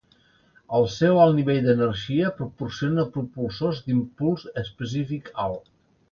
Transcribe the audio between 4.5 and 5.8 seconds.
específic alt.